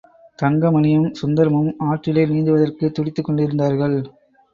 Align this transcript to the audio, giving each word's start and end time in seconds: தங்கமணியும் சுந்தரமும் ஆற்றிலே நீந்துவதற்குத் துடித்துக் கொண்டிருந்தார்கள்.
தங்கமணியும் 0.41 1.11
சுந்தரமும் 1.21 1.75
ஆற்றிலே 1.79 2.25
நீந்துவதற்குத் 2.25 2.91
துடித்துக் 2.91 3.25
கொண்டிருந்தார்கள். 3.25 3.97